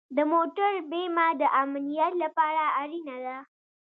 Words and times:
د 0.15 0.19
موټر 0.33 0.71
بیمه 0.91 1.27
د 1.41 1.43
امنیت 1.61 2.13
لپاره 2.23 2.63
اړینه 2.81 3.17
ده. 3.25 3.37